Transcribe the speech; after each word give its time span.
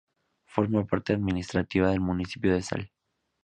Forma 0.47 0.83
parte 0.83 1.13
administrativa 1.13 1.91
del 1.91 1.99
municipio 1.99 2.51
de 2.51 2.63
Sal. 2.63 2.91